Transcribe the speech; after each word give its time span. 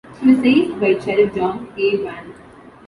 She 0.19 0.25
was 0.25 0.39
seized 0.39 0.79
by 0.81 0.97
Sheriff 0.99 1.35
John 1.35 1.71
A. 1.77 1.95
Vann. 1.97 2.33